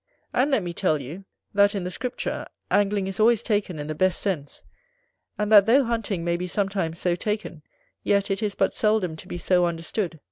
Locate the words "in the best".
3.77-4.19